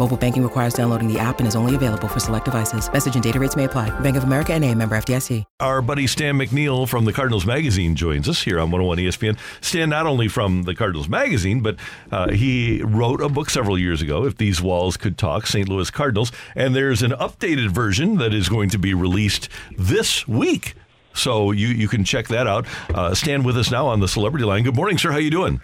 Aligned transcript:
Mobile 0.00 0.16
banking 0.16 0.42
requires 0.42 0.72
downloading 0.72 1.12
the 1.12 1.18
app 1.18 1.40
and 1.40 1.46
is 1.46 1.54
only 1.54 1.74
available 1.74 2.08
for 2.08 2.20
select 2.20 2.46
devices. 2.46 2.90
Message 2.90 3.16
and 3.16 3.22
data 3.22 3.38
rates 3.38 3.54
may 3.54 3.64
apply. 3.64 3.90
Bank 4.00 4.16
of 4.16 4.24
America 4.24 4.54
and 4.54 4.64
a 4.64 4.74
member 4.74 4.96
FDIC. 4.96 5.44
Our 5.60 5.82
buddy 5.82 6.06
Stan 6.06 6.36
McNeal 6.36 6.88
from 6.88 7.04
the 7.04 7.12
Cardinals 7.12 7.44
Magazine 7.44 7.94
joins 7.94 8.26
us 8.26 8.42
here 8.42 8.58
on 8.58 8.70
101 8.70 8.96
ESPN. 8.96 9.38
Stan, 9.60 9.90
not 9.90 10.06
only 10.06 10.26
from 10.26 10.62
the 10.62 10.74
Cardinals 10.74 11.06
Magazine, 11.06 11.60
but 11.60 11.76
uh, 12.10 12.30
he 12.30 12.80
wrote 12.82 13.20
a 13.20 13.28
book 13.28 13.50
several 13.50 13.78
years 13.78 14.00
ago, 14.00 14.24
If 14.24 14.38
These 14.38 14.62
Walls 14.62 14.96
Could 14.96 15.18
Talk, 15.18 15.46
St. 15.46 15.68
Louis 15.68 15.90
Cardinals. 15.90 16.32
And 16.56 16.74
there's 16.74 17.02
an 17.02 17.10
updated 17.10 17.68
version 17.68 18.16
that 18.16 18.32
is 18.32 18.48
going 18.48 18.70
to 18.70 18.78
be 18.78 18.94
released 18.94 19.50
this 19.76 20.26
week. 20.26 20.76
So 21.12 21.50
you, 21.50 21.68
you 21.68 21.88
can 21.88 22.04
check 22.04 22.28
that 22.28 22.46
out. 22.46 22.66
Uh, 22.94 23.14
Stan 23.14 23.42
with 23.42 23.58
us 23.58 23.70
now 23.70 23.86
on 23.86 24.00
the 24.00 24.08
celebrity 24.08 24.46
line. 24.46 24.62
Good 24.62 24.76
morning, 24.76 24.96
sir. 24.96 25.12
How 25.12 25.18
you 25.18 25.30
doing? 25.30 25.60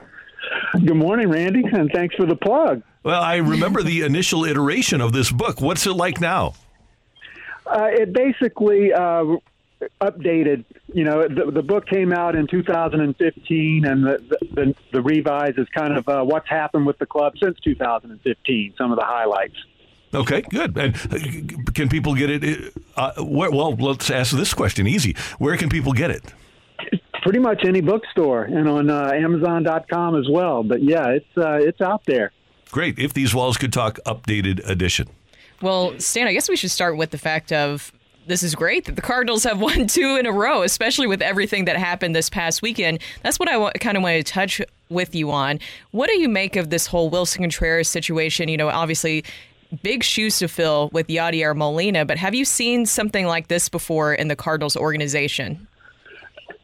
Good 0.85 0.97
morning, 0.97 1.29
Randy, 1.29 1.65
and 1.65 1.91
thanks 1.91 2.15
for 2.17 2.27
the 2.27 2.37
plug. 2.37 2.83
Well, 3.03 3.23
I 3.23 3.37
remember 3.37 3.83
the 3.83 4.03
initial 4.03 4.45
iteration 4.45 5.01
of 5.01 5.13
this 5.13 5.31
book. 5.31 5.61
What's 5.61 5.87
it 5.87 5.95
like 5.95 6.21
now? 6.21 6.55
Uh, 7.67 7.89
it 7.91 8.13
basically 8.13 8.93
uh, 8.93 9.37
updated. 10.01 10.65
You 10.93 11.05
know, 11.05 11.29
the, 11.29 11.51
the, 11.51 11.63
book 11.63 11.87
came 11.87 12.13
out 12.13 12.37
in 12.37 12.47
2015, 12.47 13.85
and 13.87 14.05
the 14.05 14.39
the, 14.53 14.75
the 14.93 15.03
revise 15.03 15.55
is 15.57 15.69
kind 15.71 15.97
of 15.97 16.09
uh, 16.09 16.23
what's 16.25 16.49
happened 16.49 16.87
with 16.87 16.99
the 16.99 17.07
club 17.07 17.35
since 17.43 17.59
2015. 17.61 18.75
Some 18.77 18.93
of 18.93 18.99
the 18.99 19.05
highlights. 19.05 19.57
Okay, 20.13 20.43
good. 20.43 20.77
And 20.77 20.95
uh, 20.97 21.73
can 21.73 21.89
people 21.89 22.15
get 22.15 22.31
it? 22.31 22.75
Uh, 22.97 23.13
well, 23.19 23.75
let's 23.75 24.11
ask 24.11 24.37
this 24.37 24.53
question. 24.53 24.87
Easy. 24.87 25.17
Where 25.39 25.57
can 25.57 25.69
people 25.69 25.93
get 25.93 26.11
it? 26.11 26.23
Pretty 27.27 27.41
much 27.41 27.65
any 27.65 27.81
bookstore 27.81 28.45
and 28.45 28.69
on 28.69 28.89
uh, 28.89 29.11
Amazon.com 29.13 30.15
as 30.17 30.29
well. 30.31 30.63
But 30.63 30.81
yeah, 30.81 31.09
it's 31.09 31.37
uh, 31.37 31.55
it's 31.55 31.81
out 31.81 32.05
there. 32.05 32.31
Great. 32.71 33.01
If 33.01 33.15
these 33.15 33.35
walls 33.35 33.57
could 33.57 33.73
talk, 33.73 33.99
updated 34.07 34.65
edition. 34.65 35.09
Well, 35.61 35.99
Stan, 35.99 36.29
I 36.29 36.33
guess 36.33 36.49
we 36.49 36.55
should 36.55 36.71
start 36.71 36.97
with 36.97 37.11
the 37.11 37.19
fact 37.19 37.53
of 37.53 37.93
this 38.29 38.45
is 38.45 38.55
great 38.55 38.85
that 38.85 38.95
the 38.95 39.03
Cardinals 39.03 39.43
have 39.43 39.61
won 39.67 39.89
two 39.89 40.15
in 40.15 40.25
a 40.25 40.31
row, 40.31 40.63
especially 40.63 41.09
with 41.09 41.21
everything 41.21 41.65
that 41.65 41.77
happened 41.77 42.15
this 42.15 42.31
past 42.31 42.63
weekend. 42.63 43.01
That's 43.25 43.41
what 43.41 43.49
I 43.49 43.55
w- 43.55 43.73
kind 43.81 43.97
of 43.97 44.05
want 44.05 44.25
to 44.25 44.33
touch 44.33 44.63
with 44.89 45.13
you 45.13 45.33
on. 45.33 45.59
What 45.91 46.09
do 46.09 46.21
you 46.21 46.29
make 46.29 46.55
of 46.55 46.71
this 46.71 46.87
whole 46.87 47.11
Willson 47.11 47.41
Contreras 47.41 47.89
situation? 47.89 48.49
You 48.49 48.57
know, 48.57 48.69
obviously, 48.69 49.25
big 49.83 50.05
shoes 50.05 50.39
to 50.39 50.47
fill 50.47 50.91
with 50.93 51.09
Yadier 51.09 51.57
Molina, 51.57 52.05
but 52.05 52.19
have 52.19 52.37
you 52.37 52.45
seen 52.45 52.87
something 52.87 53.27
like 53.27 53.49
this 53.49 53.69
before 53.69 54.15
in 54.15 54.29
the 54.29 54.37
Cardinals 54.37 54.77
organization? 54.77 55.67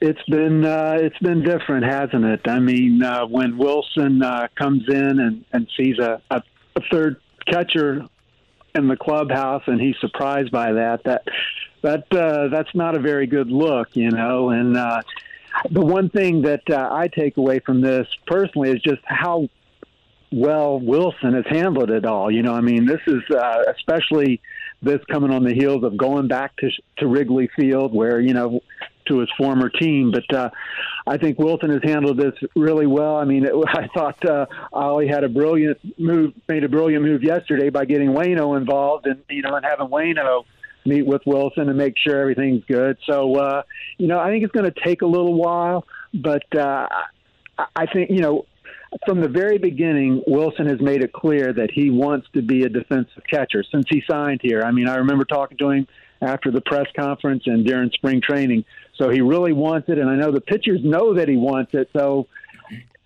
It's 0.05 0.23
been 0.25 0.65
uh, 0.65 0.97
it's 1.01 1.19
been 1.19 1.45
different, 1.45 1.85
hasn't 1.85 2.25
it? 2.25 2.41
I 2.47 2.59
mean, 2.59 3.05
uh, 3.05 3.25
when 3.25 3.57
Willson 3.57 4.21
uh, 4.21 4.49
comes 4.57 4.83
in 4.89 5.21
and, 5.21 5.45
and 5.53 5.69
sees 5.77 5.97
a, 6.01 6.21
a, 6.29 6.43
a 6.75 6.81
third 6.91 7.21
catcher 7.47 8.05
in 8.75 8.89
the 8.89 8.97
clubhouse, 8.97 9.63
and 9.69 9.81
he's 9.81 9.95
surprised 10.01 10.51
by 10.51 10.73
that, 10.73 11.05
that 11.05 11.23
that 11.83 12.13
uh, 12.13 12.49
that's 12.49 12.75
not 12.75 12.97
a 12.97 12.99
very 12.99 13.29
good 13.29 13.49
look, 13.53 13.95
you 13.95 14.11
know. 14.11 14.51
And 14.51 14.77
uh, 14.77 15.03
the 15.71 15.87
one 15.87 16.11
thing 16.11 16.43
that 16.43 16.69
uh, 16.69 16.89
I 16.91 17.07
take 17.07 17.37
away 17.37 17.61
from 17.61 17.81
this 17.81 18.09
personally 18.27 18.73
is 18.73 18.83
just 18.83 19.03
how 19.05 19.49
well 20.33 20.81
Willson 20.81 21.35
has 21.35 21.45
handled 21.49 21.93
it 21.93 22.05
all. 22.05 22.29
You 22.29 22.43
know, 22.43 22.55
I 22.55 22.61
mean, 22.61 22.87
this 22.87 23.03
is 23.07 23.23
uh, 23.31 23.63
especially 23.73 24.41
this 24.83 24.99
coming 25.09 25.31
on 25.31 25.45
the 25.45 25.55
heels 25.55 25.85
of 25.85 25.97
going 25.97 26.27
back 26.27 26.57
to 26.57 26.71
to 26.97 27.07
Wrigley 27.07 27.49
Field, 27.55 27.95
where 27.95 28.21
you 28.21 28.35
know 28.35 28.63
to 29.07 29.19
his 29.21 29.29
former 29.37 29.69
team. 29.69 30.13
But 30.13 30.37
uh, 30.37 30.51
I 31.07 31.17
think 31.17 31.39
Willson 31.39 31.71
has 31.71 31.81
handled 31.83 32.19
this 32.19 32.35
really 32.55 32.87
well. 32.87 33.17
I 33.17 33.25
mean, 33.25 33.45
it, 33.45 33.53
I 33.69 33.89
thought 33.95 34.29
uh, 34.29 34.47
Ollie 34.73 35.09
had 35.09 35.25
a 35.25 35.29
brilliant 35.29 35.79
move, 35.99 36.33
made 36.49 36.65
a 36.65 36.69
brilliant 36.69 37.05
move 37.05 37.23
yesterday 37.23 37.71
by 37.71 37.85
getting 37.85 38.11
Waino 38.11 38.57
involved, 38.57 39.07
and 39.07 39.23
you 39.29 39.43
know, 39.43 39.55
and 39.55 39.65
having 39.65 39.89
Waino 39.89 40.45
meet 40.85 41.07
with 41.07 41.23
Willson 41.27 41.69
and 41.69 41.77
make 41.77 41.95
sure 41.97 42.21
everything's 42.21 42.65
good. 42.65 42.99
So, 43.09 43.37
uh, 43.37 43.63
you 43.99 44.09
know, 44.09 44.19
I 44.19 44.31
think 44.31 44.43
it's 44.43 44.53
going 44.53 44.71
to 44.71 44.81
take 44.85 45.03
a 45.03 45.07
little 45.07 45.35
while, 45.35 45.87
but 46.13 46.43
uh, 46.57 46.89
I 47.77 47.87
think 47.87 48.11
you 48.11 48.21
know 48.21 48.47
from 49.07 49.21
the 49.21 49.29
very 49.29 49.59
beginning, 49.59 50.23
Willson 50.27 50.69
has 50.69 50.81
made 50.81 51.03
it 51.03 51.13
clear 51.13 51.53
that 51.53 51.71
he 51.71 51.91
wants 51.91 52.27
to 52.35 52.43
be 52.43 52.65
a 52.65 52.69
defensive 52.69 53.23
catcher 53.29 53.65
since 53.73 53.87
he 53.89 54.03
signed 54.09 54.41
here. 54.43 54.63
I 54.63 54.71
mean, 54.71 54.89
I 54.89 54.97
remember 54.97 55.25
talking 55.25 55.57
to 55.59 55.71
him 55.71 55.87
after 56.23 56.51
the 56.51 56.61
press 56.61 56.87
conference 56.97 57.43
and 57.47 57.67
during 57.67 57.91
spring 57.91 58.21
training. 58.23 58.65
So 58.97 59.11
he 59.11 59.21
really 59.21 59.53
wants 59.53 59.89
it, 59.89 59.99
and 59.99 60.09
I 60.09 60.15
know 60.15 60.31
the 60.31 60.41
pitchers 60.41 60.81
know 60.83 61.15
that 61.15 61.29
he 61.29 61.37
wants 61.37 61.75
it. 61.75 61.91
So 61.93 62.29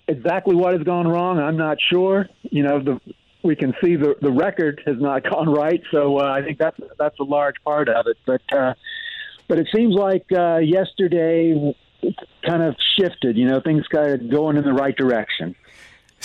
exactly 0.07 0.55
what 0.55 0.75
has 0.75 0.83
gone 0.83 1.09
wrong, 1.09 1.39
I'm 1.39 1.57
not 1.57 1.79
sure. 1.81 2.29
You 2.43 2.63
know, 2.63 2.83
the 2.83 3.01
we 3.43 3.57
can 3.57 3.75
see 3.83 3.97
the 3.97 4.17
the 4.21 4.31
record 4.31 4.83
has 4.87 4.97
not 5.01 5.23
gone 5.31 5.49
right. 5.49 5.83
So 5.91 6.19
uh, 6.19 6.25
I 6.25 6.43
think 6.43 6.59
that's 6.59 6.79
that's 6.99 7.19
a 7.19 7.25
large 7.25 7.57
part 7.65 7.89
of 7.89 8.07
it. 8.07 8.19
But 8.27 8.43
uh, 8.53 8.75
but 9.49 9.59
it 9.59 9.69
seems 9.75 9.95
like 9.95 10.27
uh, 10.33 10.59
yesterday 10.59 11.75
kind 12.45 12.63
of 12.63 12.77
shifted. 12.99 13.37
You 13.37 13.47
know, 13.47 13.61
things 13.61 13.87
kind 13.89 14.13
of 14.13 14.31
going 14.31 14.57
in 14.57 14.65
the 14.65 14.73
right 14.73 14.97
direction. 14.97 15.57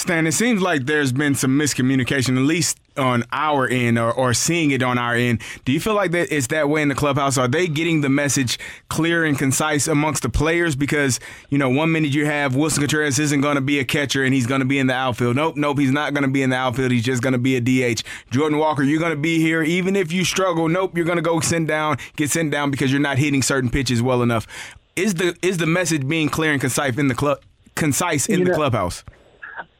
Stan, 0.01 0.25
it 0.25 0.31
seems 0.31 0.61
like 0.61 0.87
there's 0.87 1.11
been 1.11 1.35
some 1.35 1.59
miscommunication, 1.59 2.35
at 2.35 2.41
least 2.43 2.79
on 2.97 3.23
our 3.31 3.67
end, 3.67 3.99
or, 3.99 4.11
or 4.11 4.33
seeing 4.33 4.71
it 4.71 4.81
on 4.81 4.97
our 4.97 5.13
end. 5.13 5.41
Do 5.63 5.71
you 5.71 5.79
feel 5.79 5.93
like 5.93 6.09
that 6.11 6.35
it's 6.35 6.47
that 6.47 6.69
way 6.69 6.81
in 6.81 6.87
the 6.87 6.95
clubhouse? 6.95 7.37
Are 7.37 7.47
they 7.47 7.67
getting 7.67 8.01
the 8.01 8.09
message 8.09 8.57
clear 8.89 9.23
and 9.23 9.37
concise 9.37 9.87
amongst 9.87 10.23
the 10.23 10.29
players? 10.29 10.75
Because 10.75 11.19
you 11.49 11.59
know, 11.59 11.69
one 11.69 11.91
minute 11.91 12.15
you 12.15 12.25
have 12.25 12.53
Willson 12.53 12.79
Contreras 12.79 13.19
isn't 13.19 13.41
going 13.41 13.55
to 13.55 13.61
be 13.61 13.77
a 13.77 13.85
catcher 13.85 14.23
and 14.23 14.33
he's 14.33 14.47
going 14.47 14.61
to 14.61 14.65
be 14.65 14.79
in 14.79 14.87
the 14.87 14.93
outfield. 14.93 15.35
Nope, 15.35 15.55
nope, 15.55 15.77
he's 15.77 15.91
not 15.91 16.15
going 16.15 16.23
to 16.23 16.31
be 16.31 16.41
in 16.41 16.49
the 16.49 16.55
outfield. 16.55 16.91
He's 16.91 17.05
just 17.05 17.21
going 17.21 17.33
to 17.33 17.39
be 17.39 17.55
a 17.55 17.61
DH. 17.61 18.01
Jordan 18.31 18.57
Walker, 18.57 18.81
you're 18.81 18.99
going 18.99 19.15
to 19.15 19.21
be 19.21 19.39
here 19.39 19.61
even 19.61 19.95
if 19.95 20.11
you 20.11 20.25
struggle. 20.25 20.67
Nope, 20.67 20.97
you're 20.97 21.05
going 21.05 21.17
to 21.17 21.21
go 21.21 21.39
send 21.41 21.67
down, 21.67 21.97
get 22.15 22.31
sent 22.31 22.51
down 22.51 22.71
because 22.71 22.91
you're 22.91 22.99
not 22.99 23.19
hitting 23.19 23.43
certain 23.43 23.69
pitches 23.69 24.01
well 24.01 24.23
enough. 24.23 24.47
Is 24.95 25.13
the 25.13 25.37
is 25.43 25.59
the 25.59 25.67
message 25.67 26.07
being 26.07 26.27
clear 26.27 26.51
and 26.51 26.59
concise 26.59 26.97
in 26.97 27.07
the 27.07 27.15
club? 27.15 27.39
Concise 27.75 28.27
in 28.27 28.39
you 28.39 28.45
the 28.45 28.51
know, 28.51 28.57
clubhouse. 28.57 29.03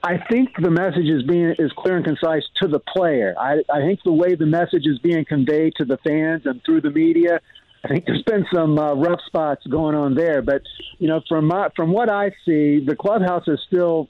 I 0.04 0.18
think 0.32 0.50
the 0.60 0.72
message 0.72 1.06
is 1.06 1.24
being 1.24 1.56
is 1.60 1.72
clear 1.78 1.98
and 1.98 2.06
concise 2.06 2.44
to 2.62 2.68
the 2.68 2.80
player. 2.80 3.36
I, 3.40 3.62
I 3.72 3.82
think 3.82 4.00
the 4.04 4.14
way 4.14 4.36
the 4.36 4.48
message 4.48 4.86
is 4.86 4.98
being 5.00 5.26
conveyed 5.26 5.76
to 5.76 5.86
the 5.86 5.98
fans 5.98 6.44
and 6.46 6.62
through 6.66 6.82
the 6.82 6.90
media, 6.90 7.40
I 7.84 7.88
think 7.88 8.06
there's 8.06 8.24
been 8.24 8.46
some 8.54 8.80
uh, 8.80 8.94
rough 8.96 9.22
spots 9.28 9.66
going 9.68 9.96
on 9.96 10.16
there. 10.16 10.42
But 10.42 10.64
you 10.98 11.08
know, 11.08 11.22
from 11.30 11.48
my, 11.48 11.70
from 11.76 11.92
what 11.92 12.10
I 12.10 12.32
see, 12.46 12.84
the 12.84 12.96
clubhouse 13.00 13.48
is 13.48 13.60
still 13.68 14.10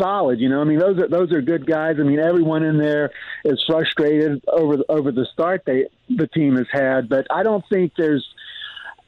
solid. 0.00 0.38
You 0.38 0.50
know, 0.50 0.60
I 0.60 0.64
mean, 0.64 0.78
those 0.78 0.98
are 0.98 1.08
those 1.08 1.32
are 1.32 1.40
good 1.40 1.66
guys. 1.66 1.96
I 1.98 2.02
mean, 2.02 2.18
everyone 2.18 2.62
in 2.62 2.76
there 2.76 3.10
is 3.44 3.62
frustrated 3.66 4.42
over 4.48 4.78
over 4.90 5.12
the 5.12 5.26
start 5.32 5.62
they 5.64 5.86
the 6.10 6.26
team 6.26 6.56
has 6.56 6.66
had. 6.70 7.08
But 7.08 7.26
I 7.30 7.42
don't 7.42 7.64
think 7.70 7.92
there's, 7.96 8.26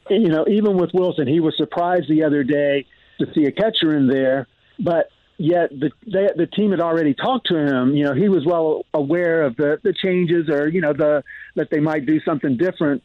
you 0.09 0.29
know, 0.29 0.47
even 0.49 0.79
with 0.79 0.93
Willson, 0.93 1.29
he 1.29 1.41
was 1.41 1.55
surprised 1.59 2.09
the 2.09 2.25
other 2.25 2.45
day 2.45 2.87
to 3.19 3.27
see 3.35 3.45
a 3.45 3.53
catcher 3.53 3.95
in 3.95 4.07
there. 4.07 4.47
But 4.79 5.11
yet 5.37 5.71
the 5.71 5.91
they, 6.07 6.29
the 6.37 6.47
team 6.47 6.71
had 6.71 6.81
already 6.81 7.15
talked 7.15 7.49
to 7.49 7.57
him. 7.57 7.95
You 7.95 8.05
know, 8.05 8.15
he 8.15 8.29
was 8.29 8.45
well 8.47 8.85
aware 8.93 9.43
of 9.43 9.57
the 9.57 9.81
the 9.83 9.93
changes 9.93 10.49
or 10.49 10.69
you 10.69 10.81
know 10.81 10.93
the 10.93 11.23
that 11.57 11.69
they 11.71 11.81
might 11.81 12.07
do 12.07 12.21
something 12.21 12.57
different 12.57 13.03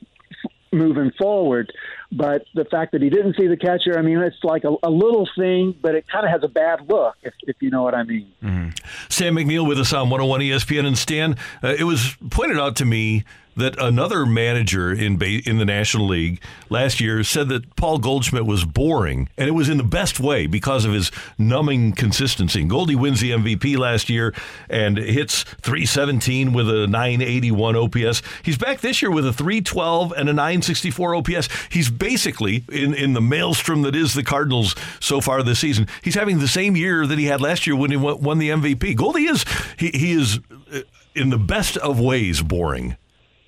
moving 0.71 1.11
forward. 1.17 1.71
But 2.11 2.45
the 2.55 2.65
fact 2.65 2.91
that 2.93 3.01
he 3.01 3.09
didn't 3.09 3.35
see 3.37 3.47
the 3.47 3.57
catcher, 3.57 3.97
I 3.97 4.01
mean, 4.01 4.17
it's 4.19 4.43
like 4.43 4.63
a, 4.63 4.75
a 4.83 4.89
little 4.89 5.27
thing, 5.37 5.75
but 5.79 5.95
it 5.95 6.05
kind 6.07 6.25
of 6.25 6.31
has 6.31 6.43
a 6.43 6.47
bad 6.47 6.87
look, 6.89 7.15
if, 7.21 7.33
if 7.43 7.57
you 7.59 7.69
know 7.69 7.83
what 7.83 7.93
I 7.93 8.03
mean. 8.03 8.31
Mm-hmm. 8.43 8.69
Stan 9.09 9.33
McNeal 9.33 9.67
with 9.67 9.79
us 9.79 9.93
on 9.93 10.09
101 10.09 10.41
ESPN. 10.41 10.85
And 10.85 10.97
Stan, 10.97 11.37
uh, 11.63 11.75
it 11.77 11.83
was 11.83 12.15
pointed 12.29 12.59
out 12.59 12.75
to 12.77 12.85
me 12.85 13.25
that 13.55 13.79
another 13.81 14.25
manager 14.25 14.91
in 14.91 15.21
in 15.21 15.57
the 15.57 15.65
National 15.65 16.07
League 16.07 16.41
last 16.69 16.99
year 16.99 17.23
said 17.23 17.49
that 17.49 17.75
Paul 17.75 17.99
Goldschmidt 17.99 18.45
was 18.45 18.65
boring, 18.65 19.29
and 19.37 19.47
it 19.47 19.51
was 19.51 19.69
in 19.69 19.77
the 19.77 19.83
best 19.83 20.19
way 20.19 20.47
because 20.47 20.85
of 20.85 20.93
his 20.93 21.11
numbing 21.37 21.93
consistency. 21.93 22.63
Goldie 22.63 22.95
wins 22.95 23.21
the 23.21 23.31
MVP 23.31 23.77
last 23.77 24.09
year 24.09 24.33
and 24.69 24.97
hits 24.97 25.43
317 25.61 26.53
with 26.53 26.69
a 26.69 26.87
981 26.87 27.75
OPS. 27.75 28.21
He's 28.43 28.57
back 28.57 28.81
this 28.81 29.01
year 29.01 29.11
with 29.11 29.25
a 29.25 29.33
312 29.33 30.13
and 30.13 30.29
a 30.29 30.33
964 30.33 31.15
OPS. 31.15 31.49
He's 31.69 31.89
basically 31.89 32.63
in, 32.71 32.93
in 32.93 33.13
the 33.13 33.21
maelstrom 33.21 33.81
that 33.83 33.95
is 33.95 34.13
the 34.13 34.23
Cardinals 34.23 34.75
so 34.99 35.21
far 35.21 35.43
this 35.43 35.59
season. 35.59 35.87
He's 36.03 36.15
having 36.15 36.39
the 36.39 36.47
same 36.47 36.75
year 36.75 37.05
that 37.05 37.17
he 37.17 37.25
had 37.25 37.41
last 37.41 37.67
year 37.67 37.75
when 37.75 37.91
he 37.91 37.97
won 37.97 38.39
the 38.39 38.49
MVP. 38.49 38.95
Goldie 38.95 39.25
is 39.25 39.45
he, 39.77 39.89
he 39.89 40.11
is 40.11 40.39
uh, 40.73 40.81
in 41.15 41.29
the 41.29 41.37
best 41.37 41.77
of 41.77 41.99
ways 41.99 42.41
boring. 42.41 42.95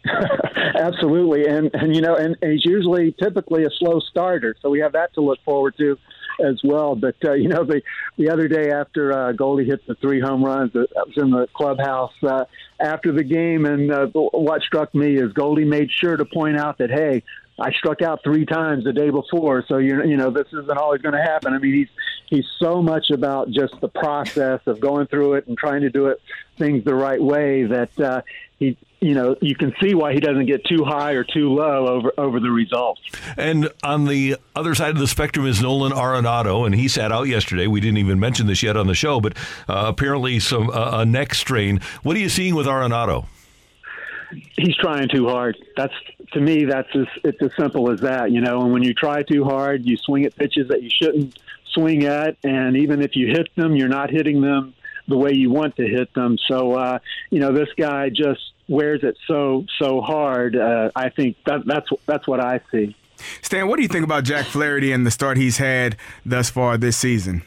Absolutely, 0.79 1.45
and 1.45 1.69
and 1.73 1.95
you 1.95 2.01
know, 2.01 2.15
and, 2.15 2.35
and 2.41 2.51
he's 2.53 2.65
usually 2.65 3.13
typically 3.21 3.63
a 3.65 3.69
slow 3.77 3.99
starter, 3.99 4.55
so 4.61 4.69
we 4.69 4.79
have 4.79 4.93
that 4.93 5.13
to 5.13 5.21
look 5.21 5.39
forward 5.43 5.75
to 5.77 5.97
as 6.43 6.59
well. 6.63 6.95
But 6.95 7.15
uh, 7.23 7.33
you 7.33 7.49
know, 7.49 7.63
the 7.63 7.81
the 8.17 8.29
other 8.29 8.47
day 8.47 8.71
after 8.71 9.13
uh, 9.13 9.31
Goldie 9.33 9.65
hit 9.65 9.85
the 9.85 9.95
three 9.95 10.19
home 10.19 10.43
runs, 10.43 10.75
uh, 10.75 10.85
that 10.95 11.07
was 11.07 11.17
in 11.17 11.29
the 11.29 11.47
clubhouse 11.53 12.13
uh, 12.23 12.45
after 12.79 13.11
the 13.11 13.23
game, 13.23 13.65
and 13.65 13.91
uh, 13.91 14.07
what 14.07 14.61
struck 14.63 14.93
me 14.95 15.15
is 15.15 15.33
Goldie 15.33 15.65
made 15.65 15.91
sure 15.91 16.17
to 16.17 16.25
point 16.25 16.57
out 16.57 16.79
that 16.79 16.89
hey, 16.89 17.21
I 17.59 17.71
struck 17.71 18.01
out 18.01 18.21
three 18.23 18.45
times 18.45 18.83
the 18.83 18.93
day 18.93 19.11
before, 19.11 19.63
so 19.67 19.77
you 19.77 20.03
you 20.03 20.17
know 20.17 20.31
this 20.31 20.47
isn't 20.47 20.77
always 20.77 21.01
going 21.01 21.15
to 21.15 21.21
happen. 21.21 21.53
I 21.53 21.59
mean, 21.59 21.73
he's 21.73 21.89
he's 22.25 22.45
so 22.59 22.81
much 22.81 23.11
about 23.11 23.51
just 23.51 23.79
the 23.81 23.89
process 23.89 24.61
of 24.65 24.79
going 24.79 25.07
through 25.07 25.35
it 25.35 25.47
and 25.47 25.57
trying 25.57 25.81
to 25.81 25.91
do 25.91 26.07
it 26.07 26.19
things 26.57 26.83
the 26.85 26.95
right 26.95 27.21
way 27.21 27.63
that 27.65 27.99
uh, 27.99 28.21
he 28.57 28.77
you 29.01 29.15
know 29.15 29.35
you 29.41 29.55
can 29.55 29.73
see 29.81 29.95
why 29.95 30.13
he 30.13 30.19
doesn't 30.19 30.45
get 30.45 30.63
too 30.63 30.85
high 30.85 31.13
or 31.13 31.23
too 31.23 31.49
low 31.49 31.87
over 31.87 32.13
over 32.17 32.39
the 32.39 32.51
results. 32.51 33.01
And 33.35 33.69
on 33.83 34.05
the 34.05 34.37
other 34.55 34.75
side 34.75 34.91
of 34.91 34.99
the 34.99 35.07
spectrum 35.07 35.47
is 35.47 35.61
Nolan 35.61 35.91
Arenado, 35.91 36.65
and 36.65 36.75
he 36.75 36.87
sat 36.87 37.11
out 37.11 37.23
yesterday. 37.23 37.67
We 37.67 37.81
didn't 37.81 37.97
even 37.97 38.19
mention 38.19 38.45
this 38.45 38.61
yet 38.61 38.77
on 38.77 38.87
the 38.87 38.93
show, 38.93 39.19
but 39.19 39.35
uh, 39.67 39.85
apparently 39.87 40.39
some 40.39 40.69
uh, 40.69 40.99
a 40.99 41.05
neck 41.05 41.33
strain. 41.33 41.81
What 42.03 42.15
are 42.15 42.19
you 42.19 42.29
seeing 42.29 42.53
with 42.55 42.67
Arenado? 42.67 43.25
He's 44.55 44.75
trying 44.77 45.09
too 45.09 45.27
hard. 45.27 45.57
That's 45.75 45.93
to 46.33 46.39
me. 46.39 46.65
That's 46.65 46.89
as 46.95 47.07
it's 47.23 47.41
as 47.41 47.51
simple 47.57 47.91
as 47.91 48.01
that. 48.01 48.31
You 48.31 48.39
know, 48.39 48.61
and 48.61 48.71
when 48.71 48.83
you 48.83 48.93
try 48.93 49.23
too 49.23 49.43
hard, 49.43 49.83
you 49.83 49.97
swing 49.97 50.25
at 50.25 50.35
pitches 50.35 50.67
that 50.67 50.83
you 50.83 50.89
shouldn't 50.89 51.39
swing 51.73 52.05
at, 52.05 52.37
and 52.43 52.77
even 52.77 53.01
if 53.01 53.15
you 53.15 53.27
hit 53.27 53.47
them, 53.55 53.75
you're 53.75 53.89
not 53.89 54.11
hitting 54.11 54.41
them 54.41 54.75
the 55.07 55.17
way 55.17 55.33
you 55.33 55.49
want 55.49 55.75
to 55.77 55.87
hit 55.87 56.13
them. 56.13 56.37
So, 56.47 56.73
uh, 56.73 56.99
you 57.29 57.39
know, 57.39 57.53
this 57.53 57.69
guy 57.77 58.09
just 58.09 58.41
wears 58.67 59.01
it 59.03 59.17
so 59.27 59.65
so 59.79 60.01
hard. 60.01 60.55
Uh, 60.55 60.91
I 60.95 61.09
think 61.09 61.37
that, 61.45 61.65
that's 61.65 61.89
that's 62.05 62.27
what 62.27 62.39
I 62.39 62.61
see. 62.71 62.95
Stan, 63.41 63.67
what 63.67 63.77
do 63.77 63.83
you 63.83 63.87
think 63.87 64.03
about 64.03 64.23
Jack 64.23 64.45
Flaherty 64.45 64.91
and 64.91 65.05
the 65.05 65.11
start 65.11 65.37
he's 65.37 65.57
had 65.57 65.95
thus 66.25 66.49
far 66.49 66.77
this 66.77 66.97
season? 66.97 67.43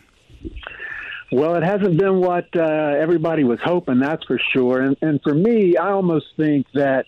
Well, 1.33 1.57
it 1.57 1.65
hasn't 1.65 1.99
been 1.99 2.21
what 2.21 2.47
uh, 2.55 2.63
everybody 2.63 3.43
was 3.43 3.59
hoping, 3.65 3.99
that's 3.99 4.23
for 4.25 4.39
sure. 4.53 4.81
And, 4.83 4.97
and 5.03 5.21
for 5.23 5.35
me, 5.35 5.77
I 5.77 5.91
almost 5.91 6.27
think 6.37 6.67
that 6.75 7.07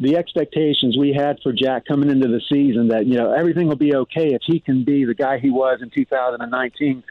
the 0.00 0.16
expectations 0.16 0.96
we 0.98 1.12
had 1.12 1.38
for 1.42 1.52
Jack 1.52 1.84
coming 1.86 2.10
into 2.10 2.28
the 2.28 2.40
season 2.50 2.88
that 2.88 3.06
you 3.06 3.16
know 3.16 3.32
everything 3.32 3.68
will 3.68 3.76
be 3.76 3.94
okay 3.94 4.34
if 4.34 4.42
he 4.44 4.58
can 4.58 4.84
be 4.84 5.04
the 5.04 5.14
guy 5.14 5.38
he 5.38 5.50
was 5.50 5.80
in 5.80 5.90
2019 5.90 7.04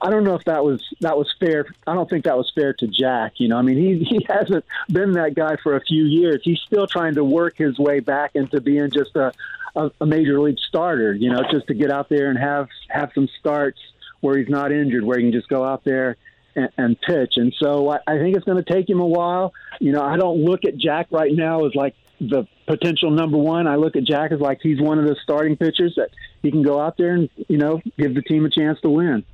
I 0.00 0.10
don't 0.10 0.24
know 0.24 0.34
if 0.34 0.44
that 0.44 0.64
was 0.64 0.82
that 1.00 1.16
was 1.16 1.32
fair. 1.40 1.66
I 1.86 1.94
don't 1.94 2.08
think 2.08 2.24
that 2.24 2.36
was 2.36 2.50
fair 2.54 2.72
to 2.74 2.86
Jack. 2.86 3.34
You 3.36 3.48
know, 3.48 3.56
I 3.56 3.62
mean, 3.62 3.76
he 3.78 4.04
he 4.04 4.26
hasn't 4.28 4.64
been 4.90 5.12
that 5.12 5.34
guy 5.34 5.56
for 5.62 5.76
a 5.76 5.80
few 5.80 6.04
years. 6.04 6.40
He's 6.44 6.60
still 6.60 6.86
trying 6.86 7.14
to 7.14 7.24
work 7.24 7.56
his 7.56 7.78
way 7.78 8.00
back 8.00 8.32
into 8.34 8.60
being 8.60 8.90
just 8.90 9.16
a 9.16 9.32
a, 9.76 9.90
a 10.00 10.06
major 10.06 10.40
league 10.40 10.58
starter. 10.58 11.12
You 11.12 11.30
know, 11.30 11.42
just 11.50 11.66
to 11.68 11.74
get 11.74 11.90
out 11.90 12.08
there 12.08 12.30
and 12.30 12.38
have 12.38 12.68
have 12.88 13.10
some 13.14 13.28
starts 13.38 13.80
where 14.20 14.36
he's 14.38 14.48
not 14.48 14.72
injured, 14.72 15.04
where 15.04 15.18
he 15.18 15.24
can 15.24 15.32
just 15.32 15.48
go 15.48 15.64
out 15.64 15.84
there 15.84 16.16
and, 16.54 16.70
and 16.76 17.00
pitch. 17.00 17.34
And 17.36 17.54
so 17.58 17.90
I, 17.90 17.98
I 18.06 18.18
think 18.18 18.36
it's 18.36 18.44
going 18.44 18.62
to 18.62 18.72
take 18.72 18.88
him 18.88 19.00
a 19.00 19.06
while. 19.06 19.52
You 19.80 19.92
know, 19.92 20.02
I 20.02 20.16
don't 20.16 20.44
look 20.44 20.64
at 20.64 20.76
Jack 20.76 21.08
right 21.10 21.32
now 21.32 21.64
as 21.66 21.74
like 21.74 21.94
the 22.20 22.46
potential 22.66 23.10
number 23.10 23.36
one. 23.36 23.66
I 23.66 23.76
look 23.76 23.96
at 23.96 24.04
Jack 24.04 24.32
as 24.32 24.40
like 24.40 24.60
he's 24.62 24.80
one 24.80 24.98
of 24.98 25.04
the 25.06 25.16
starting 25.22 25.56
pitchers 25.56 25.94
that 25.96 26.10
he 26.42 26.50
can 26.50 26.62
go 26.62 26.80
out 26.80 26.96
there 26.96 27.12
and 27.14 27.28
you 27.48 27.58
know 27.58 27.80
give 27.96 28.14
the 28.14 28.22
team 28.22 28.44
a 28.44 28.50
chance 28.50 28.80
to 28.80 28.90
win. 28.90 29.24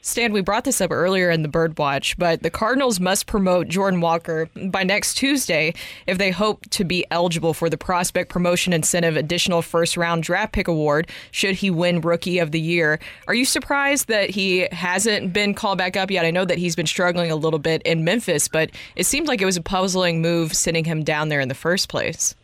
Stan, 0.00 0.32
we 0.32 0.40
brought 0.40 0.64
this 0.64 0.80
up 0.80 0.92
earlier 0.92 1.28
in 1.28 1.42
the 1.42 1.48
Birdwatch, 1.48 2.16
but 2.16 2.42
the 2.42 2.50
Cardinals 2.50 3.00
must 3.00 3.26
promote 3.26 3.68
Jordan 3.68 4.00
Walker 4.00 4.48
by 4.66 4.84
next 4.84 5.14
Tuesday 5.14 5.74
if 6.06 6.18
they 6.18 6.30
hope 6.30 6.62
to 6.70 6.84
be 6.84 7.04
eligible 7.10 7.52
for 7.52 7.68
the 7.68 7.76
prospect 7.76 8.30
promotion 8.30 8.72
incentive 8.72 9.16
additional 9.16 9.60
first 9.60 9.96
round 9.96 10.22
draft 10.22 10.52
pick 10.52 10.68
award 10.68 11.10
should 11.32 11.56
he 11.56 11.70
win 11.70 12.00
Rookie 12.00 12.38
of 12.38 12.52
the 12.52 12.60
Year. 12.60 13.00
Are 13.26 13.34
you 13.34 13.44
surprised 13.44 14.08
that 14.08 14.30
he 14.30 14.68
hasn't 14.70 15.32
been 15.32 15.52
called 15.52 15.78
back 15.78 15.96
up 15.96 16.10
yet? 16.10 16.24
I 16.24 16.30
know 16.30 16.44
that 16.44 16.58
he's 16.58 16.76
been 16.76 16.86
struggling 16.86 17.30
a 17.30 17.36
little 17.36 17.58
bit 17.58 17.82
in 17.82 18.04
Memphis, 18.04 18.46
but 18.46 18.70
it 18.94 19.04
seemed 19.04 19.26
like 19.26 19.42
it 19.42 19.46
was 19.46 19.56
a 19.56 19.62
puzzling 19.62 20.22
move 20.22 20.54
sending 20.54 20.84
him 20.84 21.02
down 21.02 21.28
there 21.28 21.40
in 21.40 21.48
the 21.48 21.54
first 21.54 21.88
place. 21.88 22.34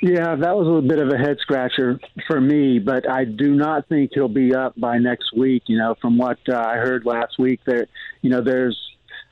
Yeah, 0.00 0.34
that 0.36 0.56
was 0.56 0.84
a 0.84 0.86
bit 0.86 0.98
of 0.98 1.08
a 1.10 1.18
head 1.18 1.38
scratcher 1.40 2.00
for 2.26 2.40
me, 2.40 2.78
but 2.78 3.08
I 3.08 3.24
do 3.24 3.54
not 3.54 3.88
think 3.88 4.12
he'll 4.14 4.28
be 4.28 4.54
up 4.54 4.78
by 4.78 4.98
next 4.98 5.36
week. 5.36 5.64
You 5.66 5.78
know, 5.78 5.94
from 6.00 6.16
what 6.16 6.38
uh, 6.48 6.56
I 6.56 6.76
heard 6.76 7.04
last 7.04 7.38
week, 7.38 7.60
that 7.66 7.88
you 8.22 8.30
know 8.30 8.40
there's 8.40 8.78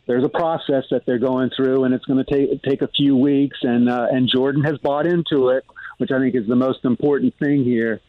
there's 0.06 0.25
a 0.25 0.28
process 0.28 0.84
that 0.90 1.06
they're 1.06 1.19
going 1.19 1.50
through, 1.56 1.84
and 1.84 1.94
it's 1.94 2.04
going 2.04 2.25
to 2.25 2.31
take 2.31 2.62
take 2.62 2.82
a 2.82 2.88
few 2.88 3.16
weeks. 3.16 3.58
And 3.62 3.88
uh, 3.88 4.08
and 4.10 4.28
Jordan 4.28 4.62
has 4.64 4.78
bought 4.78 5.06
into 5.06 5.49
it, 5.49 5.64
which 5.99 6.10
I 6.10 6.19
think 6.19 6.34
is 6.34 6.46
the 6.46 6.56
most 6.56 6.84
important 6.84 7.34
thing 7.38 7.64
here. 7.64 8.00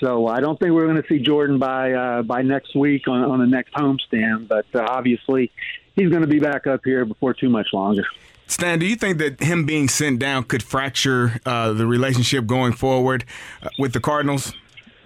So 0.00 0.26
I 0.26 0.40
don't 0.40 0.58
think 0.58 0.72
we're 0.72 0.86
going 0.86 1.02
to 1.02 1.08
see 1.08 1.20
Jordan 1.20 1.58
by 1.58 1.92
uh, 1.92 2.22
by 2.22 2.42
next 2.42 2.74
week 2.74 3.08
on, 3.08 3.22
on 3.22 3.38
the 3.38 3.46
next 3.46 3.72
homestand, 3.74 4.48
but 4.48 4.66
uh, 4.74 4.84
obviously 4.88 5.50
he's 5.94 6.10
going 6.10 6.22
to 6.22 6.28
be 6.28 6.40
back 6.40 6.66
up 6.66 6.80
here 6.84 7.04
before 7.04 7.34
too 7.34 7.48
much 7.48 7.68
longer. 7.72 8.04
Stan, 8.48 8.78
do 8.78 8.86
you 8.86 8.96
think 8.96 9.18
that 9.18 9.40
him 9.40 9.64
being 9.64 9.88
sent 9.88 10.18
down 10.18 10.42
could 10.44 10.62
fracture 10.62 11.38
uh, 11.44 11.72
the 11.74 11.86
relationship 11.86 12.46
going 12.46 12.72
forward 12.72 13.24
uh, 13.62 13.68
with 13.78 13.92
the 13.92 14.00
Cardinals? 14.00 14.54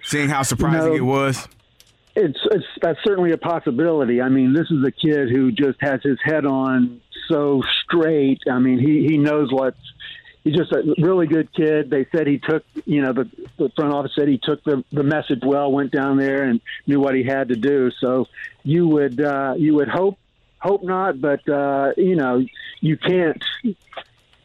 Seeing 0.03 0.29
how 0.29 0.43
surprising 0.43 0.91
no, 0.91 0.95
it 0.95 1.01
was. 1.01 1.47
It's, 2.15 2.39
it's 2.51 2.65
that's 2.81 2.99
certainly 3.03 3.31
a 3.31 3.37
possibility. 3.37 4.21
I 4.21 4.29
mean, 4.29 4.53
this 4.53 4.69
is 4.69 4.85
a 4.85 4.91
kid 4.91 5.29
who 5.29 5.51
just 5.51 5.77
has 5.81 6.01
his 6.03 6.17
head 6.23 6.45
on 6.45 7.01
so 7.29 7.63
straight. 7.83 8.41
I 8.49 8.59
mean, 8.59 8.79
he 8.79 9.07
he 9.07 9.17
knows 9.17 9.51
what's. 9.51 9.77
He's 10.43 10.55
just 10.57 10.73
a 10.73 10.93
really 10.97 11.25
good 11.25 11.53
kid. 11.53 11.89
They 11.89 12.05
said 12.13 12.27
he 12.27 12.37
took, 12.37 12.65
you 12.85 13.01
know, 13.01 13.13
the, 13.13 13.29
the 13.57 13.69
front 13.77 13.93
office 13.93 14.11
said 14.13 14.27
he 14.27 14.41
took 14.43 14.61
the, 14.65 14.83
the 14.91 15.03
message 15.03 15.39
well, 15.41 15.71
went 15.71 15.91
down 15.91 16.17
there 16.17 16.43
and 16.43 16.59
knew 16.85 16.99
what 16.99 17.15
he 17.15 17.23
had 17.23 17.47
to 17.47 17.55
do. 17.55 17.91
So 18.01 18.27
you 18.63 18.87
would 18.89 19.21
uh, 19.21 19.55
you 19.57 19.73
would 19.75 19.87
hope 19.87 20.17
hope 20.63 20.83
not, 20.83 21.19
but 21.21 21.47
uh, 21.47 21.91
you 21.97 22.15
know, 22.15 22.43
you 22.79 22.97
can't. 22.97 23.43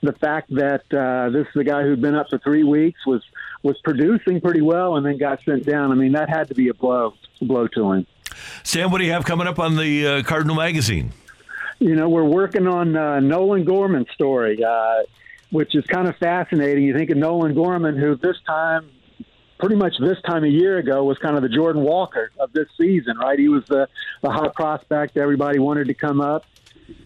The 0.00 0.12
fact 0.12 0.54
that 0.54 0.82
uh, 0.92 1.30
this 1.30 1.46
is 1.48 1.56
a 1.56 1.64
guy 1.64 1.82
who'd 1.82 2.00
been 2.00 2.14
up 2.14 2.28
for 2.30 2.38
three 2.38 2.64
weeks 2.64 3.06
was 3.06 3.22
was 3.62 3.76
producing 3.82 4.40
pretty 4.40 4.60
well 4.60 4.96
and 4.96 5.06
then 5.06 5.18
got 5.18 5.42
sent 5.44 5.64
down. 5.64 5.90
I 5.90 5.94
mean, 5.94 6.12
that 6.12 6.28
had 6.28 6.48
to 6.48 6.54
be 6.54 6.68
a 6.68 6.74
blow 6.74 7.14
blow 7.40 7.68
to 7.68 7.92
him. 7.92 8.06
Sam, 8.62 8.90
what 8.90 8.98
do 8.98 9.04
you 9.04 9.12
have 9.12 9.24
coming 9.24 9.46
up 9.46 9.58
on 9.58 9.76
the 9.76 10.06
uh, 10.06 10.22
Cardinal 10.22 10.56
magazine? 10.56 11.12
You 11.78 11.94
know, 11.94 12.08
we're 12.08 12.24
working 12.24 12.66
on 12.66 12.96
uh, 12.96 13.20
Nolan 13.20 13.64
Gorman's 13.64 14.10
story, 14.10 14.62
uh, 14.62 15.02
which 15.50 15.74
is 15.74 15.84
kind 15.86 16.08
of 16.08 16.16
fascinating. 16.16 16.84
You 16.84 16.94
think 16.94 17.10
of 17.10 17.16
Nolan 17.16 17.54
Gorman, 17.54 17.96
who 17.96 18.16
this 18.16 18.36
time 18.46 18.90
pretty 19.58 19.76
much 19.76 19.98
this 19.98 20.20
time 20.22 20.44
a 20.44 20.48
year 20.48 20.78
ago 20.78 21.04
was 21.04 21.18
kind 21.18 21.36
of 21.36 21.42
the 21.42 21.48
Jordan 21.48 21.82
Walker 21.82 22.30
of 22.38 22.52
this 22.52 22.68
season, 22.76 23.18
right? 23.18 23.38
He 23.38 23.48
was 23.48 23.64
the, 23.66 23.88
the 24.22 24.30
hot 24.30 24.54
prospect. 24.54 25.16
Everybody 25.16 25.58
wanted 25.58 25.88
to 25.88 25.94
come 25.94 26.20
up. 26.20 26.46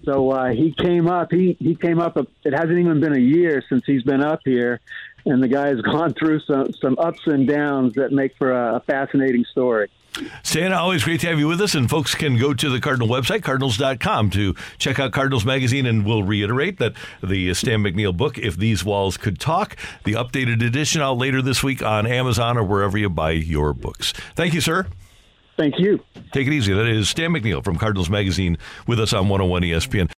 So 0.05 0.31
uh, 0.31 0.51
he 0.51 0.73
came 0.73 1.09
up. 1.09 1.33
He 1.33 1.57
he 1.59 1.75
came 1.75 1.99
up. 2.01 2.17
It 2.17 2.53
hasn't 2.53 2.79
even 2.79 3.01
been 3.01 3.15
a 3.15 3.21
year 3.21 3.63
since 3.69 3.85
he's 3.85 4.03
been 4.05 4.23
up 4.23 4.41
here, 4.45 4.81
and 5.25 5.43
the 5.43 5.49
guy 5.49 5.69
has 5.69 5.81
gone 5.83 6.15
through 6.15 6.41
some 6.41 6.73
some 6.75 6.97
ups 6.99 7.27
and 7.27 7.49
downs 7.49 7.95
that 7.95 8.13
make 8.13 8.37
for 8.37 8.53
a, 8.53 8.77
a 8.77 8.81
fascinating 8.81 9.45
story. 9.45 9.91
Stan, 10.43 10.73
always 10.73 11.05
great 11.05 11.21
to 11.21 11.29
have 11.29 11.39
you 11.39 11.49
with 11.49 11.61
us. 11.61 11.75
And 11.75 11.89
folks 11.89 12.15
can 12.15 12.39
go 12.39 12.53
to 12.53 12.69
the 12.69 12.81
Cardinal 12.81 13.09
website, 13.09 13.43
cardinals.com, 13.43 14.31
to 14.31 14.55
check 14.79 14.99
out 14.99 15.13
Cardinals 15.13 15.45
Magazine. 15.45 15.87
And 15.87 16.05
we'll 16.05 16.23
reiterate 16.23 16.79
that 16.79 16.95
the 17.23 17.51
uh, 17.51 17.55
Stan 17.55 17.83
McNeal 17.83 18.17
book, 18.17 18.39
If 18.39 18.57
These 18.57 18.85
Walls 18.85 19.17
Could 19.17 19.41
Talk, 19.41 19.77
the 20.05 20.13
updated 20.13 20.65
edition 20.65 21.01
out 21.01 21.19
later 21.19 21.41
this 21.41 21.63
week 21.63 21.83
on 21.83 22.07
Amazon 22.07 22.59
or 22.59 22.65
wherever 22.65 22.99
you 22.99 23.09
buy 23.09 23.31
your 23.31 23.73
books. 23.73 24.13
Thank 24.35 24.55
you, 24.55 24.61
sir. 24.61 24.87
Thank 25.57 25.79
you. 25.79 26.01
Take 26.33 26.47
it 26.47 26.53
easy. 26.53 26.73
That 26.73 26.87
is 26.87 27.11
Stan 27.11 27.31
McNeal 27.31 27.63
from 27.63 27.77
Cardinals 27.77 28.09
Magazine 28.09 28.57
with 28.87 28.99
us 28.99 29.13
on 29.13 29.29
101 29.29 29.63
ESPN. 29.63 30.09